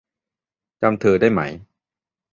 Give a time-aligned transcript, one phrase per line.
[0.81, 1.41] จำเธอได้ไหม?